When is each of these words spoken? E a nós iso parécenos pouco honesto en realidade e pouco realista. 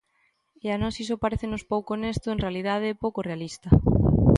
E 0.65 0.67
a 0.75 0.77
nós 0.83 0.95
iso 1.03 1.21
parécenos 1.23 1.63
pouco 1.71 1.89
honesto 1.95 2.27
en 2.29 2.41
realidade 2.45 2.85
e 2.89 2.99
pouco 3.03 3.19
realista. 3.29 3.69